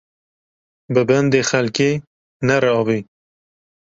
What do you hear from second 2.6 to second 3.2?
avê